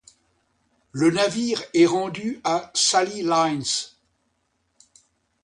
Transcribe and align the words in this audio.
Le 0.93 1.11
navire 1.11 1.61
est 1.75 1.85
rendu 1.85 2.41
à 2.43 2.71
Sally 2.73 3.21
Lines. 3.21 3.91